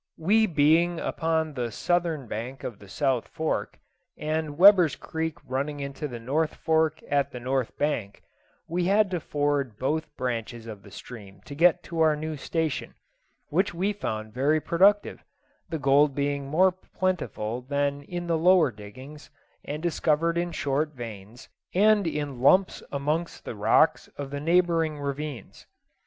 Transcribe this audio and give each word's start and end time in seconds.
We 0.17 0.47
being 0.47 0.99
upon 0.99 1.53
the 1.53 1.69
southern 1.71 2.25
bank 2.25 2.63
of 2.63 2.79
the 2.79 2.89
South 2.89 3.27
Fork, 3.27 3.77
and 4.17 4.57
Weber's 4.57 4.95
Creek 4.95 5.35
running 5.47 5.79
into 5.79 6.07
the 6.07 6.19
North 6.19 6.55
Fork 6.55 7.03
at 7.07 7.29
the 7.29 7.39
north 7.39 7.77
bank, 7.77 8.23
we 8.67 8.85
had 8.85 9.11
to 9.11 9.19
ford 9.19 9.77
both 9.77 10.17
branches 10.17 10.65
of 10.65 10.81
the 10.81 10.89
stream 10.89 11.39
to 11.45 11.53
get 11.53 11.83
to 11.83 11.99
our 11.99 12.15
new 12.15 12.35
station, 12.35 12.95
which 13.49 13.75
we 13.75 13.93
found 13.93 14.33
very 14.33 14.59
productive; 14.59 15.23
the 15.69 15.77
gold 15.77 16.15
being 16.15 16.47
more 16.47 16.71
plentiful 16.71 17.61
than 17.61 18.01
in 18.01 18.25
the 18.25 18.39
lower 18.39 18.71
diggings, 18.71 19.29
and 19.63 19.83
discovered 19.83 20.35
in 20.35 20.51
short 20.51 20.95
veins, 20.95 21.47
and 21.75 22.07
in 22.07 22.41
lumps 22.41 22.81
amongst 22.91 23.45
the 23.45 23.53
rocks 23.53 24.07
of 24.17 24.31
the 24.31 24.39
neighbouring 24.39 24.97
ravines. 24.99 25.67